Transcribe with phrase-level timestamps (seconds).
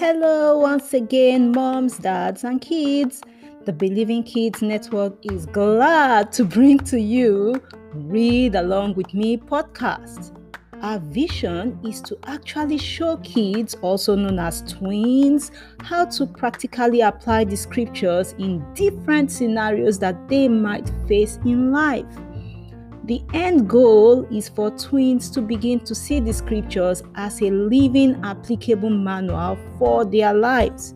[0.00, 3.20] Hello, once again, moms, dads, and kids.
[3.66, 10.34] The Believing Kids Network is glad to bring to you Read Along with Me podcast.
[10.80, 15.52] Our vision is to actually show kids, also known as twins,
[15.82, 22.06] how to practically apply the scriptures in different scenarios that they might face in life.
[23.10, 28.14] The end goal is for twins to begin to see the scriptures as a living,
[28.22, 30.94] applicable manual for their lives.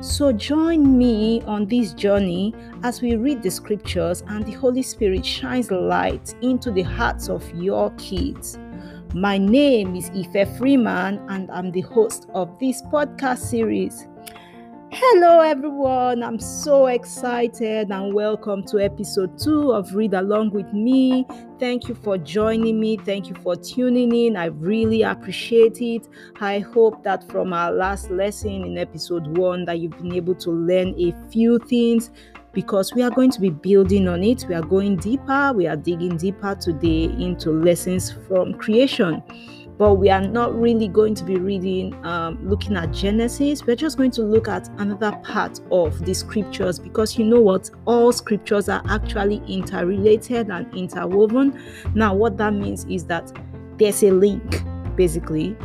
[0.00, 2.54] So, join me on this journey
[2.84, 7.42] as we read the scriptures and the Holy Spirit shines light into the hearts of
[7.56, 8.60] your kids.
[9.12, 14.06] My name is Ife Freeman, and I'm the host of this podcast series.
[14.98, 16.22] Hello, everyone.
[16.22, 21.26] I'm so excited and welcome to episode two of Read Along with Me.
[21.58, 22.96] Thank you for joining me.
[22.96, 24.38] Thank you for tuning in.
[24.38, 26.08] I really appreciate it.
[26.40, 30.50] I hope that from our last lesson in episode one that you've been able to
[30.50, 32.10] learn a few things
[32.54, 34.46] because we are going to be building on it.
[34.48, 35.52] We are going deeper.
[35.54, 39.22] We are digging deeper today into lessons from creation
[39.78, 43.66] but we are not really going to be reading um, looking at genesis.
[43.66, 47.70] We're just going to look at another part of the scriptures because you know what?
[47.84, 51.60] All scriptures are actually interrelated and interwoven.
[51.94, 53.32] Now what that means is that
[53.76, 54.62] there's a link
[54.96, 55.56] basically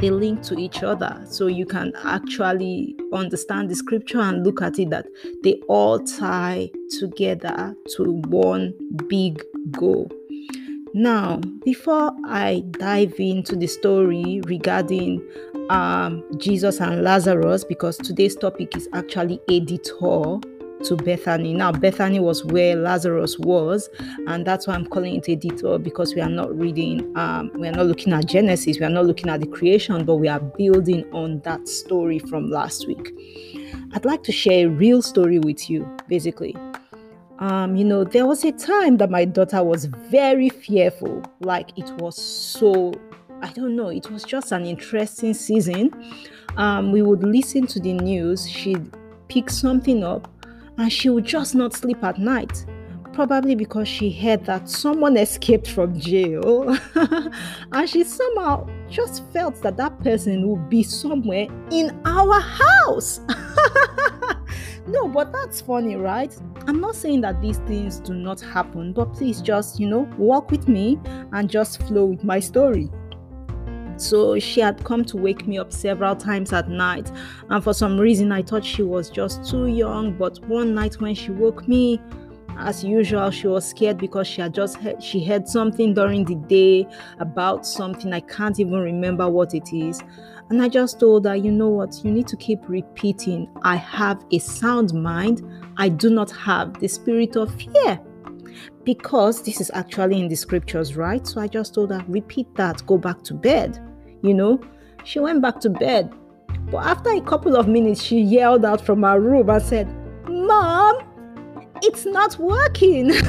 [0.00, 1.22] they link to each other.
[1.26, 5.06] So you can actually understand the scripture and look at it that
[5.42, 8.72] they all tie together to one
[9.08, 10.10] big goal
[10.92, 15.24] now, before I dive into the story regarding
[15.68, 20.40] um, Jesus and Lazarus, because today's topic is actually a detour
[20.82, 21.54] to Bethany.
[21.54, 23.88] Now, Bethany was where Lazarus was,
[24.26, 27.68] and that's why I'm calling it a detour because we are not reading, um, we
[27.68, 30.40] are not looking at Genesis, we are not looking at the creation, but we are
[30.40, 33.14] building on that story from last week.
[33.92, 36.56] I'd like to share a real story with you, basically
[37.40, 41.22] um, you know, there was a time that my daughter was very fearful.
[41.40, 42.92] Like it was so,
[43.40, 45.90] I don't know, it was just an interesting season.
[46.58, 48.94] Um, we would listen to the news, she'd
[49.28, 50.28] pick something up,
[50.76, 52.66] and she would just not sleep at night.
[53.14, 56.76] Probably because she heard that someone escaped from jail,
[57.72, 63.20] and she somehow just felt that that person would be somewhere in our house.
[64.90, 66.34] no, but that's funny, right?
[66.66, 70.50] I'm not saying that these things do not happen, but please just, you know, walk
[70.50, 70.98] with me
[71.32, 72.90] and just flow with my story.
[73.96, 77.10] So she had come to wake me up several times at night,
[77.50, 80.16] and for some reason I thought she was just too young.
[80.16, 82.00] But one night when she woke me,
[82.60, 86.34] as usual, she was scared because she had just heard, she heard something during the
[86.34, 86.86] day
[87.18, 90.02] about something I can't even remember what it is.
[90.50, 94.24] And I just told her, you know what, you need to keep repeating, I have
[94.32, 95.42] a sound mind.
[95.76, 98.00] I do not have the spirit of fear.
[98.84, 101.24] Because this is actually in the scriptures, right?
[101.26, 103.78] So I just told her, repeat that, go back to bed.
[104.22, 104.60] You know,
[105.04, 106.12] she went back to bed.
[106.70, 109.88] But after a couple of minutes, she yelled out from her room and said,
[110.28, 111.09] Mom,
[111.90, 113.12] it's not working.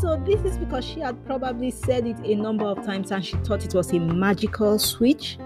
[0.00, 3.36] So this is because she had probably said it a number of times and she
[3.38, 5.38] thought it was a magical switch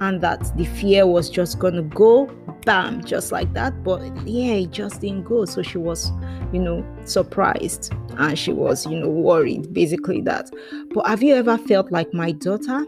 [0.00, 2.26] and that the fear was just gonna go
[2.66, 3.82] bam just like that.
[3.82, 5.46] But yeah it just didn't go.
[5.46, 6.12] So she was
[6.52, 10.50] you know surprised and she was you know worried basically that.
[10.92, 12.84] But have you ever felt like my daughter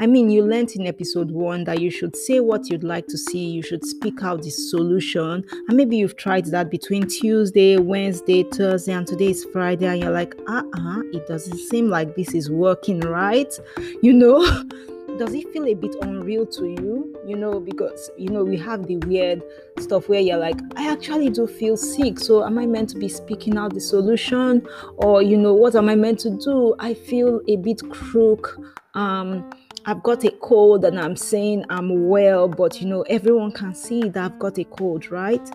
[0.00, 3.18] I mean, you learned in episode one that you should say what you'd like to
[3.18, 5.44] see, you should speak out the solution.
[5.50, 10.12] And maybe you've tried that between Tuesday, Wednesday, Thursday, and today is Friday, and you're
[10.12, 13.52] like, uh uh-uh, uh it doesn't seem like this is working right.
[14.00, 14.38] You know,
[15.18, 17.18] does it feel a bit unreal to you?
[17.26, 19.42] You know, because, you know, we have the weird
[19.80, 22.20] stuff where you're like, I actually do feel sick.
[22.20, 24.64] So am I meant to be speaking out the solution?
[24.96, 26.76] Or, you know, what am I meant to do?
[26.78, 28.58] I feel a bit crook.
[28.94, 29.50] Um,
[29.86, 34.08] I've got a cold and I'm saying I'm well, but you know, everyone can see
[34.08, 35.48] that I've got a cold, right?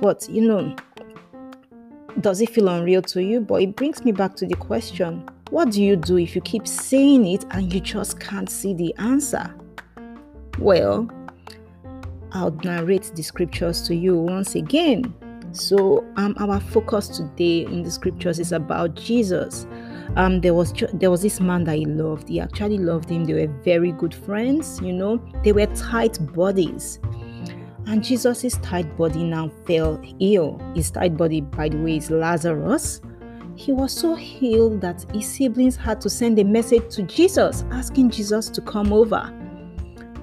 [0.00, 0.76] But you know,
[2.20, 3.40] does it feel unreal to you?
[3.40, 6.66] But it brings me back to the question what do you do if you keep
[6.66, 9.54] saying it and you just can't see the answer?
[10.58, 11.08] Well,
[12.32, 15.14] I'll narrate the scriptures to you once again.
[15.52, 19.66] So, um, our focus today in the scriptures is about Jesus
[20.16, 22.28] um there was there was this man that he loved.
[22.28, 23.24] He actually loved him.
[23.24, 25.20] They were very good friends you know.
[25.42, 27.00] They were tight bodies
[27.86, 30.58] and Jesus's tight body now fell ill.
[30.74, 33.00] His tight body by the way is lazarus.
[33.56, 38.10] He was so ill that his siblings had to send a message to jesus asking
[38.10, 39.32] jesus to come over.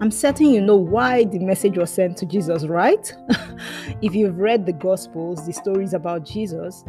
[0.02, 3.14] I'm certain you know why the message was sent to Jesus, right?
[4.02, 6.84] if you've read the Gospels, the stories about Jesus,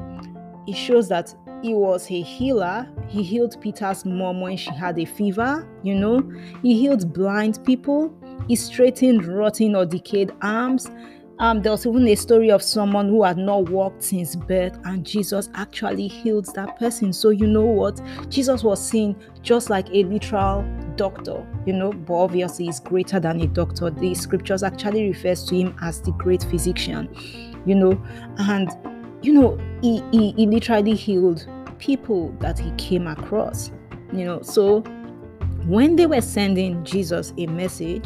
[0.66, 2.88] it shows that he was a healer.
[3.08, 6.22] He healed Peter's mom when she had a fever, you know.
[6.62, 8.12] He healed blind people.
[8.48, 10.90] He straightened rotten or decayed arms.
[11.38, 15.04] Um, there was even a story of someone who had not walked since birth, and
[15.04, 17.12] Jesus actually healed that person.
[17.12, 18.00] So, you know what?
[18.28, 20.64] Jesus was seen just like a literal
[20.96, 23.90] doctor, you know, but obviously he's greater than a doctor.
[23.90, 27.08] The scriptures actually refers to him as the great physician,
[27.66, 28.00] you know,
[28.38, 28.70] and
[29.22, 31.46] you know, he, he, he literally healed
[31.78, 33.70] people that he came across,
[34.12, 34.42] you know.
[34.42, 34.80] So
[35.66, 38.04] when they were sending Jesus a message,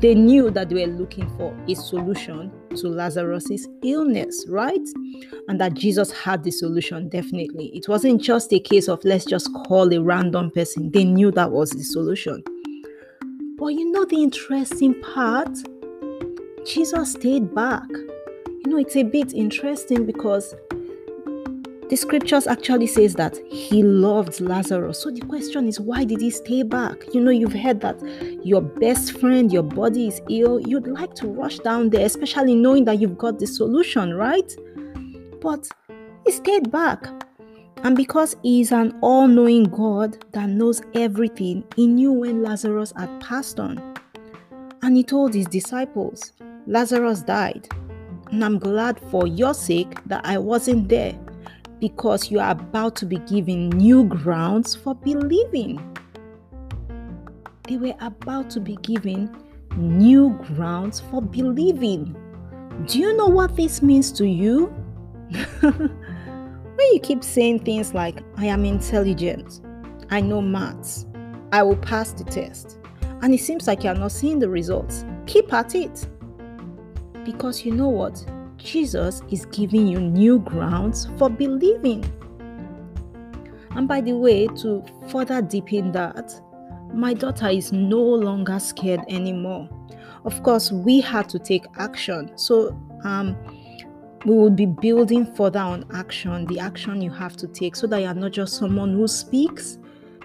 [0.00, 4.80] they knew that they were looking for a solution to Lazarus's illness, right?
[5.48, 7.66] And that Jesus had the solution definitely.
[7.66, 10.90] It wasn't just a case of let's just call a random person.
[10.90, 12.42] They knew that was the solution.
[13.58, 15.56] But you know the interesting part?
[16.66, 17.88] Jesus stayed back.
[18.72, 20.54] Know, it's a bit interesting because
[21.90, 25.02] the scriptures actually says that he loved Lazarus.
[25.02, 27.04] So the question is, why did he stay back?
[27.12, 28.00] You know, you've heard that
[28.42, 30.58] your best friend, your body is ill.
[30.58, 34.50] You'd like to rush down there, especially knowing that you've got the solution, right?
[35.42, 35.68] But
[36.24, 37.06] he stayed back.
[37.82, 42.94] And because he is an all knowing God that knows everything, he knew when Lazarus
[42.96, 43.96] had passed on.
[44.80, 46.32] And he told his disciples,
[46.66, 47.68] Lazarus died.
[48.32, 51.16] And I'm glad for your sake that I wasn't there
[51.80, 55.78] because you are about to be given new grounds for believing.
[57.68, 59.36] They were about to be given
[59.76, 62.16] new grounds for believing.
[62.86, 64.66] Do you know what this means to you?
[65.60, 69.60] when you keep saying things like, I am intelligent,
[70.10, 71.06] I know maths,
[71.52, 72.78] I will pass the test,
[73.20, 76.06] and it seems like you're not seeing the results, keep at it.
[77.24, 78.24] Because you know what?
[78.56, 82.04] Jesus is giving you new grounds for believing.
[83.70, 86.32] And by the way, to further deepen that,
[86.92, 89.68] my daughter is no longer scared anymore.
[90.24, 92.30] Of course, we had to take action.
[92.36, 93.36] So, um,
[94.24, 98.02] we will be building further on action, the action you have to take, so that
[98.02, 99.78] you're not just someone who speaks,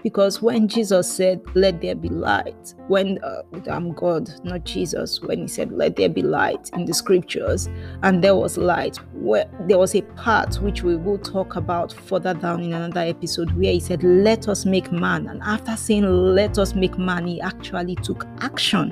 [0.08, 5.42] because when Jesus said, Let there be light, when uh, I'm God, not Jesus, when
[5.42, 7.68] he said, Let there be light in the scriptures,
[8.02, 12.32] and there was light, where there was a part which we will talk about further
[12.32, 15.28] down in another episode where he said, Let us make man.
[15.28, 18.90] And after saying, Let us make man, he actually took action.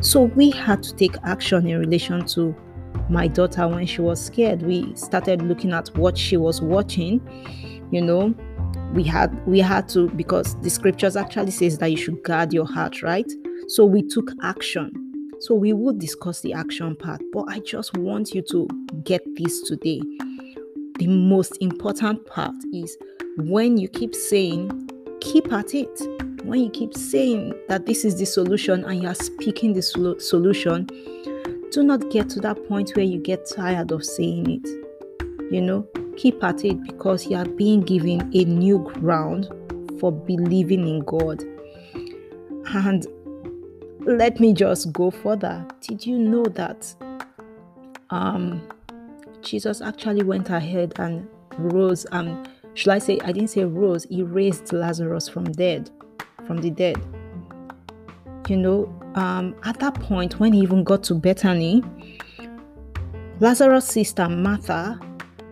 [0.00, 2.56] So we had to take action in relation to
[3.10, 4.62] my daughter when she was scared.
[4.62, 7.20] We started looking at what she was watching,
[7.90, 8.34] you know,
[8.92, 12.66] we had we had to because the scriptures actually says that you should guard your
[12.66, 13.30] heart right?
[13.68, 14.92] So we took action.
[15.40, 18.68] So we will discuss the action part but i just want you to
[19.04, 20.00] get this today.
[20.98, 22.96] The most important part is
[23.36, 24.90] when you keep saying
[25.20, 26.00] keep at it.
[26.44, 30.20] When you keep saying that this is the solution and you are speaking the sol-
[30.20, 30.86] solution
[31.72, 35.86] do not get to that point where you get tired of saying it you know
[36.16, 39.48] Keep at it because you are being given a new ground
[40.00, 41.44] for believing in God.
[42.74, 43.06] And
[44.00, 45.66] let me just go further.
[45.80, 46.94] Did you know that
[48.10, 48.66] um,
[49.42, 52.06] Jesus actually went ahead and rose?
[52.12, 53.18] Um, should I say?
[53.24, 54.04] I didn't say rose.
[54.04, 55.90] He raised Lazarus from dead,
[56.46, 56.96] from the dead.
[58.48, 61.82] You know, um, at that point when he even got to Bethany,
[63.40, 65.00] Lazarus' sister Martha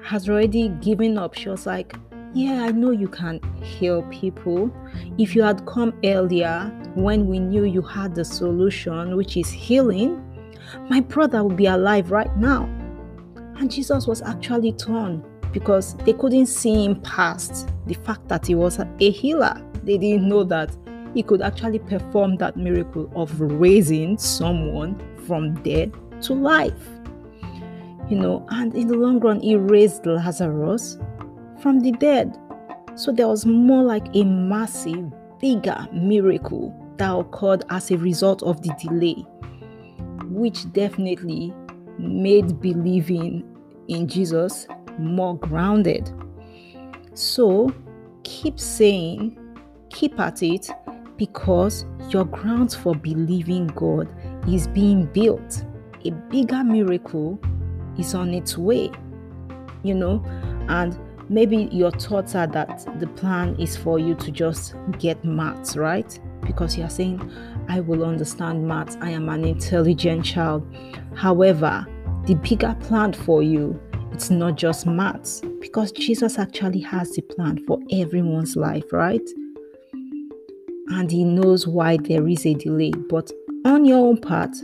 [0.04, 1.34] has already given up.
[1.34, 1.96] She was like,
[2.34, 4.70] Yeah, I know you can heal people.
[5.18, 10.22] If you had come earlier when we knew you had the solution, which is healing,
[10.88, 12.64] my brother would be alive right now.
[13.56, 18.54] And Jesus was actually torn because they couldn't see him past the fact that he
[18.54, 19.60] was a healer.
[19.84, 20.76] They didn't know that
[21.14, 26.93] he could actually perform that miracle of raising someone from dead to life
[28.08, 30.98] you know, and in the long run, he raised Lazarus
[31.60, 32.36] from the dead.
[32.96, 38.62] So there was more like a massive, bigger miracle that occurred as a result of
[38.62, 39.24] the delay,
[40.28, 41.52] which definitely
[41.98, 43.44] made believing
[43.88, 44.66] in Jesus
[44.98, 46.12] more grounded.
[47.14, 47.74] So
[48.22, 49.38] keep saying,
[49.90, 50.68] keep at it,
[51.16, 54.08] because your grounds for believing God
[54.48, 55.64] is being built.
[56.04, 57.40] A bigger miracle
[57.98, 58.90] is on its way,
[59.82, 60.22] you know,
[60.68, 60.98] and
[61.28, 66.18] maybe your thoughts are that the plan is for you to just get maths, right?
[66.42, 67.30] Because you're saying,
[67.68, 68.96] I will understand maths.
[69.00, 70.66] I am an intelligent child.
[71.14, 71.86] However,
[72.26, 73.80] the bigger plan for you,
[74.12, 79.28] it's not just maths because Jesus actually has the plan for everyone's life, right?
[80.88, 82.92] And He knows why there is a delay.
[83.08, 83.32] But
[83.64, 84.54] on your own part,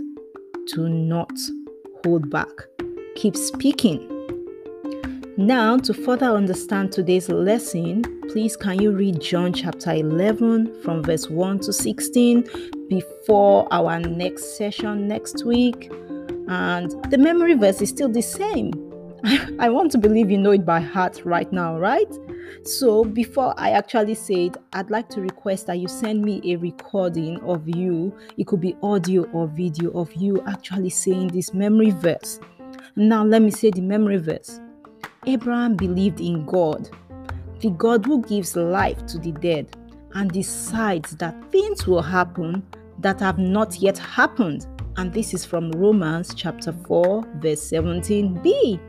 [0.67, 1.33] do not
[2.05, 2.49] hold back.
[3.21, 4.09] Keep speaking.
[5.37, 11.29] Now, to further understand today's lesson, please can you read John chapter 11 from verse
[11.29, 12.49] 1 to 16
[12.89, 15.93] before our next session next week?
[16.49, 18.73] And the memory verse is still the same.
[19.59, 22.11] I want to believe you know it by heart right now, right?
[22.63, 26.57] So, before I actually say it, I'd like to request that you send me a
[26.57, 28.17] recording of you.
[28.39, 32.41] It could be audio or video of you actually saying this memory verse.
[32.97, 34.61] Now, let me say the memory verse.
[35.27, 36.89] Abraham believed in God,
[37.61, 39.77] the God who gives life to the dead
[40.15, 42.67] and decides that things will happen
[42.99, 44.67] that have not yet happened.
[44.97, 48.81] And this is from Romans chapter 4, verse 17b.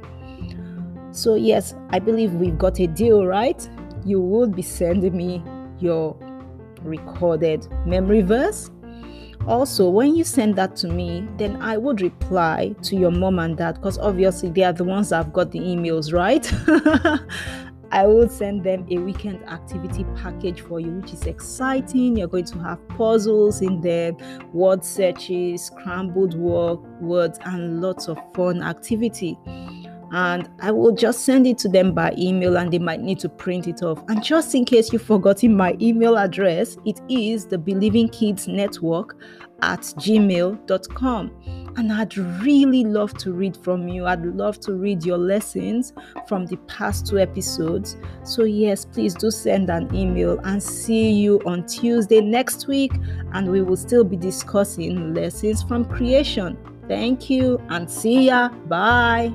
[1.12, 3.70] So, yes, I believe we've got a deal, right?
[4.04, 5.44] You would be sending me
[5.80, 6.18] your
[6.84, 8.72] recorded memory verse.
[9.48, 13.58] Also, when you send that to me, then I would reply to your mom and
[13.58, 16.52] dad because obviously they are the ones that have got the emails, right?
[17.94, 22.16] I will send them a weekend activity package for you, which is exciting.
[22.16, 24.14] You're going to have puzzles in there,
[24.54, 29.38] word searches, scrambled word, words, and lots of fun activity
[30.12, 33.30] and I will just send it to them by email and they might need to
[33.30, 34.04] print it off.
[34.10, 39.18] And just in case you've forgotten my email address, it is the Believing Kids Network
[39.62, 41.74] at gmail.com.
[41.78, 44.06] And I'd really love to read from you.
[44.06, 45.94] I'd love to read your lessons
[46.28, 47.96] from the past two episodes.
[48.24, 52.92] So, yes, please do send an email and see you on Tuesday next week.
[53.32, 56.58] And we will still be discussing lessons from creation.
[56.90, 58.50] Thank you and see ya.
[58.50, 59.34] Bye.